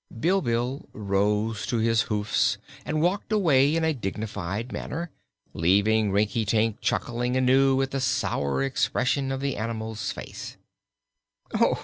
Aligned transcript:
Bilbil 0.19 0.89
rose 0.93 1.67
to 1.67 1.77
his 1.77 2.01
hoofs 2.09 2.57
and 2.87 3.03
walked 3.03 3.31
away 3.31 3.75
in 3.75 3.83
a 3.83 3.93
dignified 3.93 4.71
manner, 4.71 5.11
leaving 5.53 6.11
Rinkitink 6.11 6.77
chuckling 6.81 7.37
anew 7.37 7.79
at 7.83 7.91
the 7.91 8.01
sour 8.01 8.63
expression 8.63 9.31
of 9.31 9.41
the 9.41 9.55
animal's 9.57 10.11
face. 10.11 10.57